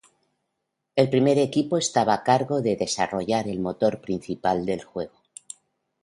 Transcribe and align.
El 0.95 1.11
primer 1.11 1.37
equipo 1.37 1.77
estaba 1.77 2.15
a 2.15 2.23
cargo 2.23 2.63
de 2.63 2.75
desarrollar 2.75 3.47
el 3.47 3.59
motor 3.59 4.01
principal 4.01 4.65
del 4.65 4.83
juego. 4.83 5.13